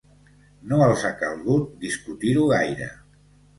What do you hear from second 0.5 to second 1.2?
No els ha